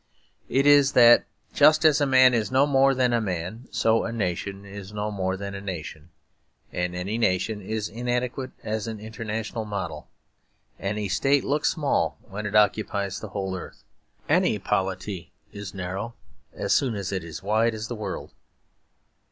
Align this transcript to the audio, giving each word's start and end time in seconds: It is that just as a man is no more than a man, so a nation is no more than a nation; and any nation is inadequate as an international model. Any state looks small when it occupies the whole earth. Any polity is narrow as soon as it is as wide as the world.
It 0.49 0.65
is 0.65 0.93
that 0.93 1.25
just 1.53 1.85
as 1.85 2.01
a 2.01 2.07
man 2.07 2.33
is 2.33 2.49
no 2.51 2.65
more 2.65 2.95
than 2.95 3.13
a 3.13 3.21
man, 3.21 3.67
so 3.69 4.03
a 4.03 4.11
nation 4.11 4.65
is 4.65 4.91
no 4.91 5.11
more 5.11 5.37
than 5.37 5.53
a 5.53 5.61
nation; 5.61 6.09
and 6.73 6.95
any 6.95 7.19
nation 7.19 7.61
is 7.61 7.87
inadequate 7.87 8.49
as 8.63 8.87
an 8.87 8.99
international 8.99 9.63
model. 9.63 10.07
Any 10.79 11.07
state 11.07 11.43
looks 11.43 11.69
small 11.69 12.17
when 12.27 12.47
it 12.47 12.55
occupies 12.55 13.19
the 13.19 13.29
whole 13.29 13.55
earth. 13.55 13.83
Any 14.27 14.57
polity 14.57 15.33
is 15.53 15.71
narrow 15.75 16.15
as 16.51 16.73
soon 16.73 16.95
as 16.95 17.11
it 17.11 17.23
is 17.23 17.37
as 17.37 17.43
wide 17.43 17.75
as 17.75 17.87
the 17.87 17.93
world. 17.93 18.33